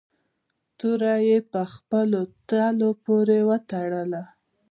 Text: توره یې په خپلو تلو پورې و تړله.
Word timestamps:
توره 0.77 1.15
یې 1.27 1.37
په 1.51 1.61
خپلو 1.73 2.21
تلو 2.49 2.89
پورې 3.03 3.39
و 3.47 3.49
تړله. 3.69 4.23